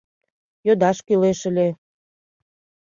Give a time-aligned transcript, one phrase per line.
[0.67, 1.67] —Йодаш кӱлеш ыле.